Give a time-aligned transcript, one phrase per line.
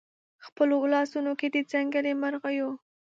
[0.45, 2.69] خپلو لاسونو کې د ځنګلي مرغیو